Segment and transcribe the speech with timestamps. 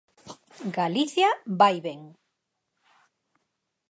[0.77, 1.29] Galicia
[1.59, 2.01] vai ben.